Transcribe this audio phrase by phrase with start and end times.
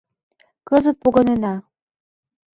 [0.67, 1.55] —Кызыт погынена.